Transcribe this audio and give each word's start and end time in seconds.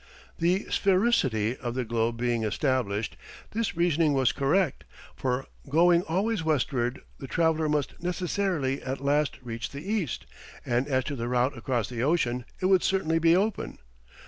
The 0.39 0.63
sphericity 0.67 1.55
of 1.59 1.75
the 1.75 1.85
Globe 1.85 2.17
being 2.17 2.41
established, 2.41 3.15
this 3.51 3.77
reasoning 3.77 4.13
was 4.13 4.31
correct, 4.31 4.83
for 5.15 5.45
going 5.69 6.01
always 6.01 6.43
westward, 6.43 7.01
the 7.19 7.27
traveller 7.27 7.69
must 7.69 8.01
necessarily 8.01 8.81
at 8.81 8.99
last 9.05 9.37
reach 9.43 9.69
the 9.69 9.87
east, 9.91 10.25
and 10.65 10.87
as 10.87 11.03
to 11.03 11.15
the 11.15 11.27
route 11.27 11.55
across 11.55 11.87
the 11.87 12.01
ocean, 12.01 12.45
it 12.59 12.65
would 12.65 12.81
certainly 12.81 13.19
be 13.19 13.35
open. 13.35 13.77